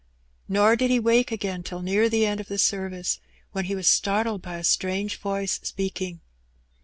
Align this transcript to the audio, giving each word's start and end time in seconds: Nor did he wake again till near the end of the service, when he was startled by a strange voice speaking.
Nor 0.47 0.75
did 0.75 0.89
he 0.89 0.99
wake 0.99 1.31
again 1.31 1.61
till 1.61 1.83
near 1.83 2.09
the 2.09 2.25
end 2.25 2.39
of 2.39 2.47
the 2.47 2.57
service, 2.57 3.19
when 3.51 3.65
he 3.65 3.75
was 3.75 3.87
startled 3.87 4.41
by 4.41 4.57
a 4.57 4.63
strange 4.63 5.17
voice 5.19 5.59
speaking. 5.61 6.21